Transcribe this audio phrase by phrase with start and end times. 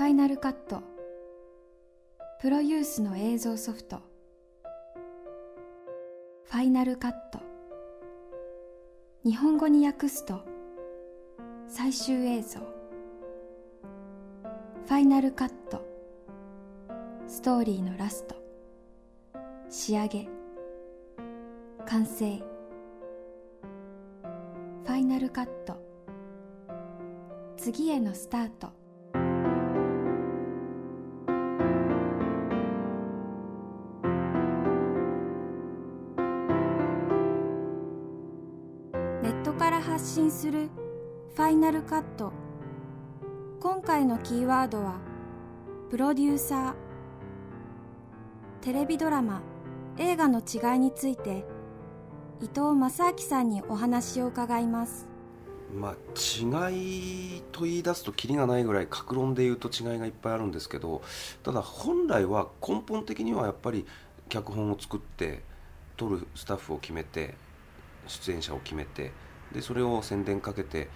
[0.00, 0.82] ファイナルカット
[2.40, 4.00] プロユースの映像ソフト。
[6.44, 7.38] ファイナルカット
[9.26, 10.40] 日本語に訳すと
[11.68, 12.60] 最終映像。
[12.60, 15.84] ファイナルカット
[17.28, 18.36] ストーリーのラスト。
[19.68, 20.26] 仕上げ。
[21.84, 22.38] 完成。
[22.38, 25.76] ファイナルカット
[27.58, 28.79] 次へのスタート。
[40.10, 40.70] 信する
[41.36, 42.32] ファイナルカット。
[43.60, 44.96] 今回のキーワードは
[45.88, 46.74] プロデューサー。
[48.60, 49.40] テレビドラマ
[49.98, 51.44] 映画の違いについて
[52.40, 55.06] 伊藤正明さんにお話を伺います。
[55.72, 61.00] まあ、違いと言い出すとキリがないぐらい格論で言うと違いがいっぱいあるんですけど
[61.44, 63.86] ただ本来は根本的にはやっぱり
[64.28, 65.44] 脚本を作って
[65.96, 67.36] 撮るスタッフを決めて
[68.08, 69.12] 出演者を決めて
[69.52, 70.88] でそれを宣伝かけて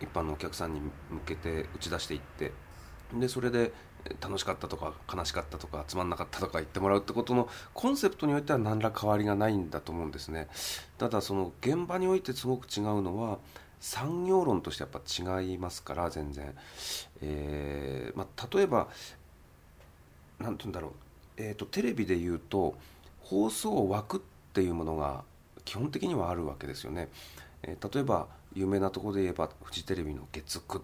[0.00, 0.90] 一般のお客さんに向
[1.26, 2.52] けて打ち出していって
[3.12, 3.72] でそれで
[4.20, 10.48] 楽しかったとか悲しかったとかつまんなかったとか言ってもらうってことのコンセプトにおいては何ら変わりがないんだと思うんですね。
[10.98, 13.38] ただその現場においてすごく違うのは
[13.80, 15.00] 産業論としてやっぱ
[15.40, 16.54] 違いますから全然、
[17.22, 18.88] えーまあ、例えば
[20.38, 20.92] 何て言うんだろう、
[21.36, 22.76] えーと、テレビで言うと
[23.20, 24.20] 放送枠っ
[24.52, 25.22] ていうものが
[25.68, 27.08] 基本的にはあるわけですよね、
[27.62, 30.80] えー、例えば有名なところで言えばフジテレビの月9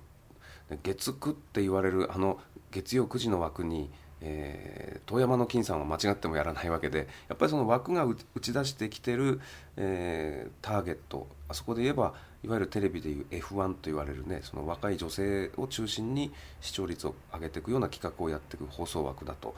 [0.83, 2.39] 月9って言われるあの
[2.71, 3.89] 月曜9時の枠に、
[4.21, 9.41] えー、遠山の金さんは間違ってもやらないわけでやっぱりその枠が打ち出してきてる、
[9.79, 12.13] えー、ターゲットあそこで言えば
[12.43, 19.55] いわゆるテレビでいう F1 と言われるねその若い女性を中心に視聴率を上げていくような企画をやっていく放送枠だと。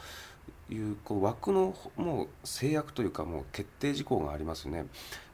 [0.71, 4.87] いうこう枠のもう制約というかもう決定事項がありますよね。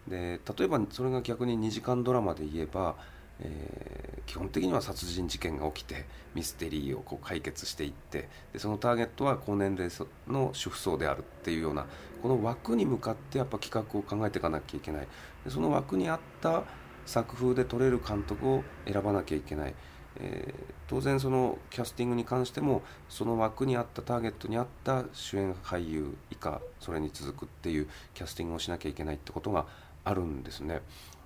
[0.08, 2.96] で例えばそれが逆に2時間ドラマで言えば
[3.44, 9.90] えー、基本的には殺人事件が起きてミステリーをこう解決していってでそのターゲットは高年齢
[10.28, 11.86] の主婦層であるっていうような
[12.22, 15.08] この枠に向かってやっぱ企画を考えていかなきゃいけない
[15.44, 16.62] でその枠に合った
[17.04, 19.74] 作風で撮れる監督を選ばなきゃいけない、
[20.16, 29.66] えー、当然そのキャスティングに関してもその枠に合ったターゲットに合った主演俳優以下それに続くっていうキャスティングをしなきゃいけないってことが
[30.04, 30.82] あるんですね。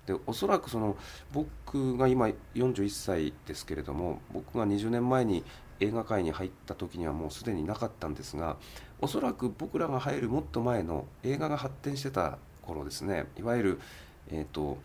[0.06, 0.96] でおそらくその
[1.32, 5.44] 僕が今41歳ですけれども僕が20年前に
[5.80, 8.56] 映画界に入った時にはもうすでになかったんですが
[9.00, 13.80] おそらく僕らが入るもっと前の映画が発展してた頃ですねいわゆる、
[14.28, 14.78] えーと、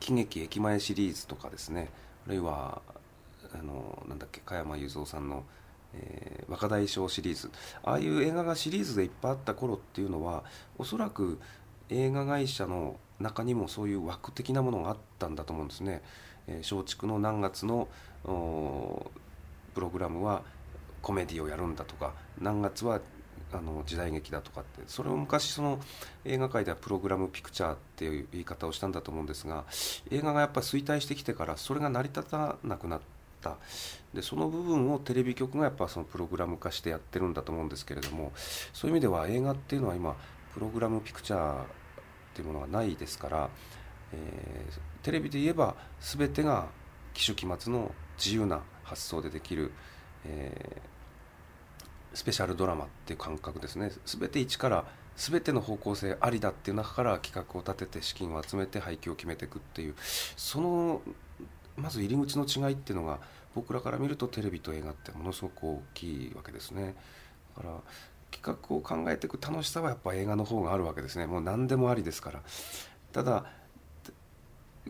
[0.00, 1.90] 喜劇駅前シリーズとかですね
[2.26, 2.80] あるいは
[3.54, 5.44] あのなんだっけ加山雄三さんの
[5.98, 7.50] えー、若大将シリーズ
[7.82, 10.44] ああいう映画がシリーズでいっぱいあった頃っていうのは
[10.78, 11.38] おそらく
[11.88, 16.02] 映画会社の中にもそういう枠的なものがあったんだと思うんですね。
[16.48, 17.88] え、松竹の何月の
[19.74, 20.42] プログラムは
[21.00, 23.00] コメディをやるんだとか何月は
[23.52, 25.78] あの時代劇だとかってそれを昔その
[26.24, 29.64] 映画界ではプログラムピクチャーっていう言い方をしたんだと思うんですが
[30.10, 33.06] 映画がやっぱり衰退してきてからそれが成り立たなくなった。
[34.12, 38.32] でその部分をテレビ局がやっぱそのプログラム化してやってるんだと思うんですけれども
[38.72, 40.16] そういう意味では映画っていうのは今
[40.52, 41.64] プログラムピクチャーっ
[42.34, 43.50] ていうものがないですから、
[44.12, 46.66] えー、テレビで言えば全てが
[47.14, 49.70] 機種期末の自由な発想でできる、
[50.24, 50.95] えー、
[52.16, 53.92] スペシャルドラマっていう感覚ですね。
[54.06, 59.94] 全て一から全ての方向性ありだっていう中から企画を立てて資金を集めて配給を決めていくっていう。
[60.34, 61.02] その
[61.76, 63.18] まず入り口の違いっていうのが
[63.54, 66.94] 僕らから見るとテレビと映画ってものすごく大きいわけですね。
[67.54, 67.74] だから
[68.30, 71.26] 企画を考えていく楽しさはやっぱ映画の方があるわけですね。
[71.26, 72.42] もう何でもありですから。
[73.12, 73.44] ただ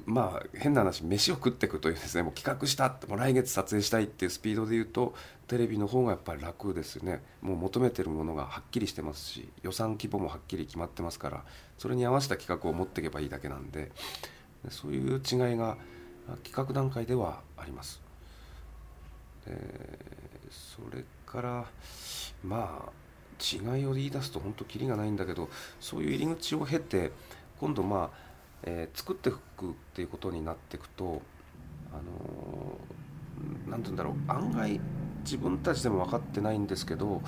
[0.04, 5.14] まあ変な話飯を食っていくというですねもう企画したもう来月撮影したいっていうスピードで言うと
[5.48, 11.44] テレビの方がやっぱり楽ですねもう求めてるものがはっきりしてますし予算規模もはっきり決まってますから
[11.78, 13.91] それに合わせた企画を持っていけばいいだけなんで
[14.71, 15.76] そういう違いが
[16.42, 18.00] 企画段階ではあります。
[20.50, 21.65] それから
[22.44, 22.91] まあ
[23.41, 25.48] 違いを言い出すと本当きりがないんだけど
[25.80, 27.12] そういう入り口を経て
[27.60, 28.25] 今度まあ、
[28.62, 31.22] えー、作っていくっていうことになっていくと
[31.92, 32.78] あの
[33.68, 34.80] 何、ー、て言うんだろう案外
[35.24, 37.20] 自分たちでも分かってないんですけど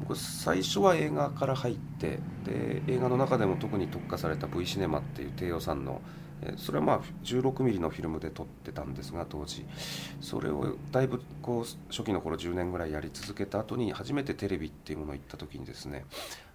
[0.00, 6.00] 僕最初は映画から入ってで映画の中でも特に特化された V シネマっていう低予算の
[6.56, 9.64] それはまあ 16mm のフィルムで撮ってたんですが当時。
[10.20, 16.04] それをだいぶこう初期の頃10年ぐらいやり続けた後に初めてテレビっていうものを行った時にですね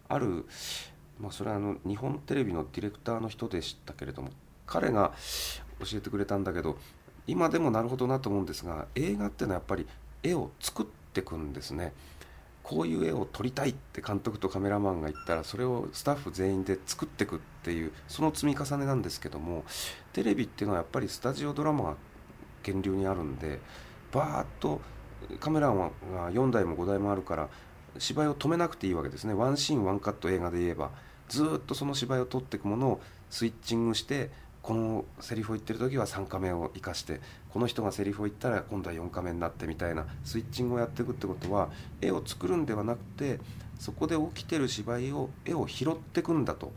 [0.08, 0.46] ある、
[1.22, 4.30] まあ、それはあの日本テレビのディレクターの人でしたけれども
[4.66, 5.14] 彼が
[5.80, 6.78] 教えてくれたんだけど
[7.28, 9.88] 今でもなるほどなと思うんですが映画っていうのはやっぱり
[10.24, 11.94] 絵を作ってくんですね。
[12.64, 19.66] こういう絵を撮りたいって監督とカメラマンが言ったらそれをスタッフ全員で作ってくっていうその積み重ねなんですけども
[20.14, 21.96] テレビっていうのはやっぱりスタジオドラマが
[22.64, 23.60] 源流にあるんで
[24.12, 24.80] バーッと
[25.40, 25.92] カメラが
[26.32, 27.50] 4台も5台もあるから
[27.98, 30.92] 芝居を止めなくていいわけですねワンシーンワンカット映画で言えば
[31.32, 34.30] ずっとその芝居を撮っていくものをスイッチングして
[34.62, 41.70] このセリフを言ってる時は3カメを生かしてこの人がセリフを言ったら今度は4カメになってみたいなスイッチングをやっていくってことは
[42.02, 43.40] 絵を作るんではなくて
[43.80, 46.72] そこで起きてる芝居を絵を拾っていくんだと。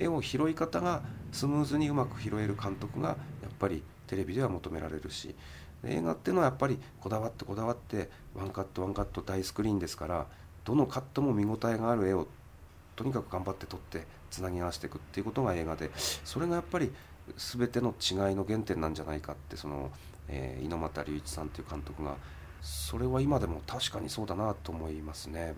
[0.00, 3.14] 絵を拾い方がスムーズにうまく拾える監督がや
[3.48, 5.34] っぱりテレビでは求められるし
[5.84, 10.26] 映画っていうのはやっぱりこだわってこだわってワンカットワンカット大スクリーンですから
[10.64, 12.26] どのカットも見応えがある絵を
[12.96, 15.90] とにかく頑張って撮ってつなぎ合わせていくっていうことが映画で
[16.24, 16.92] それがやっぱり
[17.36, 19.90] 全ての違いの原点なんじゃないかってその、
[20.28, 22.16] えー、猪俣隆一さんという監督が
[22.62, 25.54] それは今でも確かにそうだなと思いますね。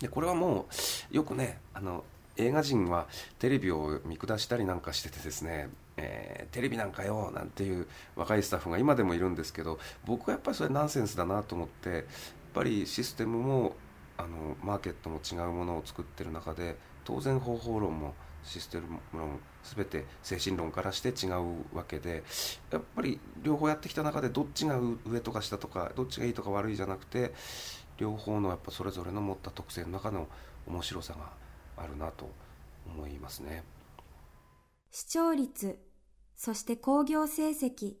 [0.00, 0.66] でこれはも
[1.12, 2.04] うよくねあの
[2.36, 3.06] 映画人は
[3.38, 7.86] テレビを見下したりなんかしててですね、えー、テレビなんかよなんていう
[8.16, 12.02] 若いスタッフが今でもいるんですけど僕はやっぱりそれナンセンスだなと思ってやっ
[12.54, 13.76] ぱりシステムも
[14.22, 18.14] あのマーケットも違うものを作ってる中で当然方法論も
[18.44, 22.22] システム論全て精神論からして違うわけで
[22.70, 27.32] やっぱり両方やってきた中でどっちが上とか下とかどっちがいいとか悪いじゃなくて
[27.98, 30.28] 両方のやっぱそれぞれの持った特性の中の
[30.66, 31.30] 面白さが
[31.76, 32.30] あるなと
[32.86, 33.64] 思いますね。
[34.90, 35.78] 視聴率
[36.36, 37.94] そして興行成績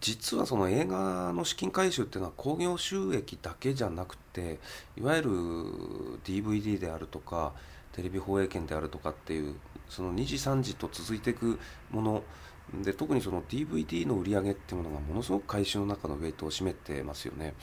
[0.00, 4.58] 実はその映画の資金回収っていうのは興行収益だけじゃなくて
[4.96, 5.30] いわゆる
[6.24, 7.52] DVD であるとか
[7.92, 9.54] テレビ放映権であるとかっていう
[9.88, 11.58] その2時3時と続いていく
[11.90, 12.22] もの
[12.82, 17.54] で特にその DVD の売り上げっていうものがものすごく回収の中のウェイトを占めてますよね。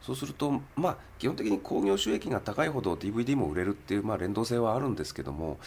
[0.00, 5.60] そうすると、まあ、基本的に興行収益が高いほど DVD も売れるっていう、まあ、連動性はあるんですけども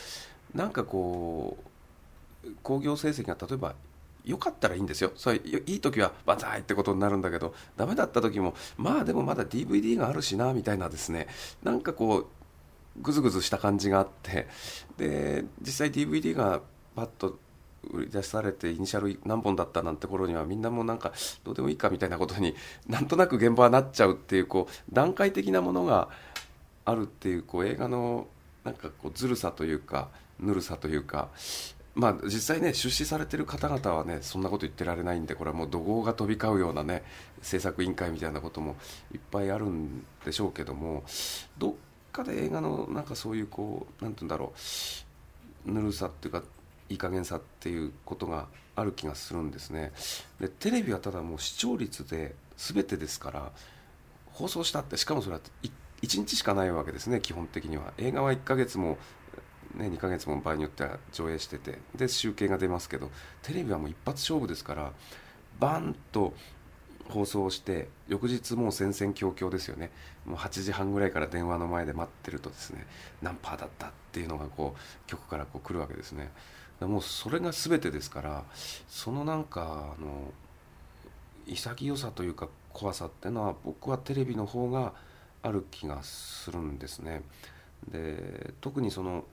[0.54, 1.58] なんかこ
[2.44, 3.76] う興行成績が例えば
[4.26, 5.12] 良かったらいいんですよ。
[5.16, 11.28] それいい時はバザーイってことになるんだけどダメだった時もまあでもまだ DVD があるしなみたいなですね。
[11.64, 12.26] なんかこう
[13.02, 14.48] グズグズした感じがあって
[14.98, 16.62] で実際 DVD が
[16.96, 17.40] パッと
[17.92, 21.12] 売り出されてイニシャル何本だったなんて頃にはみんなもなんか
[21.44, 22.56] どうでもいいかみたいなことに
[22.88, 26.10] なんとなく現場はなっちゃうっていうこう段階的なものが
[26.86, 28.28] あるっていうこう映画の
[28.64, 31.30] なんかこうずるさというかぬるさというか
[31.96, 37.04] まあ実際ね出資されてる方々はねそんなこと言ってられないんでこれはもう怒号が飛び交うようなね
[37.42, 38.76] 制作委員会みたいなことも
[39.14, 41.04] いっぱいあるんでしょうけども
[41.58, 41.74] どっ
[42.12, 44.54] かで映画のなんかそういうこう何て言うんだろ
[45.66, 46.44] うぬるさっていうか
[46.90, 49.92] いい加減さっていうことがある気がするんですね。
[50.40, 53.52] でテレビはただもう視聴率で全てですから
[54.34, 55.42] 放送したってしかもそれは
[56.02, 57.94] 1日しかないわけですね基本的には。
[57.98, 58.98] 映画は1ヶ月も
[59.76, 63.12] ね、2ヶ月も場合によっては上映しててで集計が出ますけど
[63.44, 64.92] テレビはもう一発勝負ですから
[65.60, 66.34] バンと
[67.10, 69.92] 放送して翌日もう戦々恐々ですよね。
[70.26, 72.88] もう8時半ぐらいから電話の前で待ってるとですね
[73.22, 76.32] 何パーだったっていうのがこう局からこう来るわけですね。
[76.82, 78.44] もうそれが全てですから
[78.88, 80.34] そのなんかあの
[81.48, 84.94] 潔さというか怖さっていうのは僕はテレビの方が
[85.42, 87.22] ある気がするんですね。
[87.88, 89.26] で特にその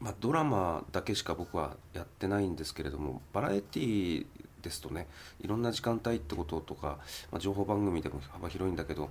[0.00, 4.26] まあ、ドラマだけしか僕はやってないんですけれどもバラエティー
[4.62, 5.06] ですとね
[5.40, 6.98] いろんな時間帯ってこととか、
[7.30, 9.10] まあ、情報番組でも幅広いんだけど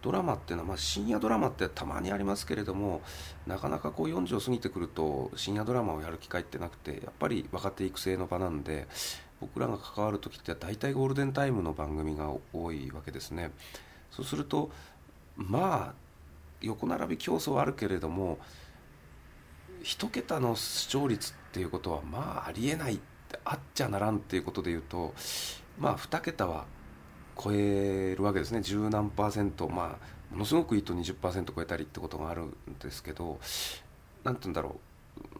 [0.00, 3.02] ドラマっていうのは、まあ、深夜ドラマってたまにありますけれども
[3.46, 8.86] なかなかこう40を過ぎてくると深夜ドラマをやる機会ってなくてやっぱり若手育成の場なんで
[9.40, 13.50] 僕らが関わる時って大体ゴールデンタイムの番組が多いわけですね。
[14.10, 14.70] そうすると
[15.36, 15.94] まあ
[16.60, 18.38] 横並び競争はあるけれども
[19.82, 22.98] 1桁の視聴率っていうことはまあありえないっ
[23.28, 25.14] てあっちゃならんっていうことで言うと
[25.78, 26.64] まあ2桁は
[27.42, 33.38] 超えるわけですね十何パーセントまあものすごくいいと20%超えたりってことがあるんですけど
[34.24, 34.80] 何て言うんだろ
[35.16, 35.38] う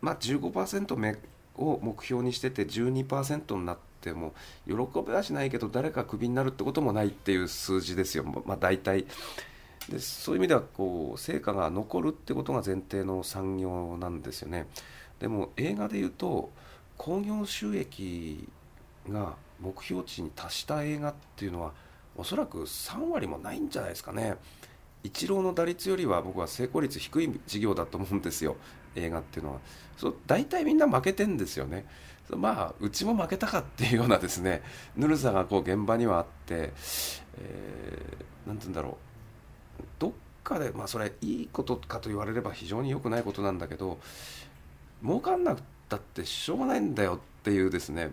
[0.00, 1.18] まあ15%目
[1.56, 4.32] を目標にしてて12%になっても
[4.66, 4.74] 喜
[5.06, 9.06] びはしないけど誰かクビになるってこともないっていう数字ですよまあ大体。
[9.88, 14.66] でそういう意味ではこう成果が残るってことが前提の産業なんですよね。
[15.18, 16.50] でも映画で言うと
[16.96, 18.46] 興行収益
[19.08, 21.72] が目標値に達した映画っていうのは
[22.16, 24.36] おそらく3割もないんじゃないですかね。
[25.02, 28.56] イチローの打率よりは僕は成功率低い事業だと思うんですよ。
[28.94, 29.60] 映画っていうのは。
[29.96, 31.86] そう大体みんな負けてんですよね。
[32.36, 34.62] まあうちも負けたかっていうようなですね
[34.96, 36.72] ぬるさがこう現場にはあって、
[37.38, 39.09] えー、て言うんだろう。
[39.98, 43.98] どっかでまあそれいいことかと言われれば非常に良くないことなんだけど
[45.02, 48.10] 儲かんなくたってしょうがないんだよっていうですね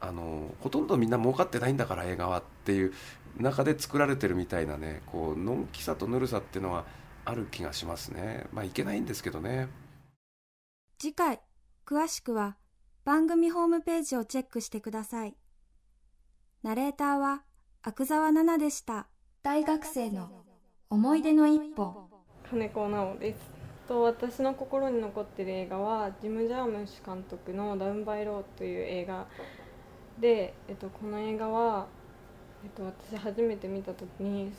[0.00, 2.92] あのほとんどみんな儲かってないんだから映画はっていう
[3.38, 6.84] 中で作られてるみたいなねこうのんきさとぬるさっていうのは
[7.24, 8.46] ある気がしますね。
[8.52, 9.68] まあいけないんですけどね。
[10.98, 11.40] 次回
[11.84, 12.56] 詳しくは
[13.04, 15.36] 番組ホームページをチェックしてください。
[16.62, 17.42] ナレーターは
[17.82, 19.08] 阿久澤奈々でした。
[19.42, 20.45] 大学生の
[20.88, 22.08] 思い出の一歩。
[22.48, 23.50] 金子直です。
[23.88, 29.26] と私の心に残ってる映画はジム・ジャームッシュ監督の「ダウン・バイ・ロー」という映画
[30.20, 31.88] で、えっと、この映画は、
[32.62, 34.52] えっと、私初めて見た時に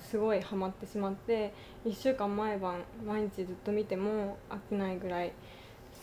[0.00, 1.54] すごいハマってしまって
[1.84, 5.32] 1週間毎晩毎日ずっと見ても飽きないぐらい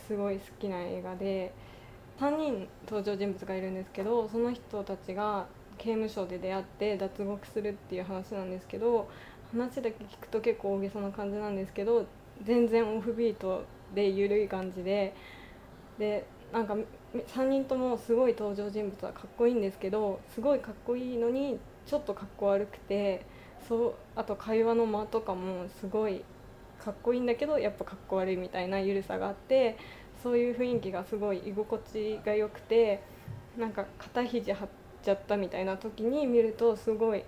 [0.06, 1.52] すごい好きな映画で
[2.18, 5.46] 3人登場人物がいるんですけどその人たちが
[5.78, 9.08] 刑務所で出会って脱獄するっていう話なんですけど
[9.52, 12.06] 話だけ聞くと結構大げさな感じなんですけど
[12.42, 15.14] 全然オフビートで緩い感じで
[15.98, 16.76] でなんか
[17.14, 23.24] 3人ともすごい登場人物はかっこいいんですけどすごいかっこいいのにちょっとかっこ悪くて
[23.68, 26.22] そうあと会話の間とかもすごい
[26.84, 29.76] かっこいいんだけどやっぱかっこ悪いみたいな緩さがあって
[30.22, 33.02] そういう雰囲気がすごい居心地が良くて
[33.56, 34.68] なんか肩肘張っ
[35.02, 37.24] ちゃったみたいな時に見るとすごい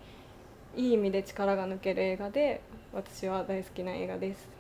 [0.77, 2.61] いい意味で力が抜ける映画で
[2.93, 4.58] 私は大好きな映画です。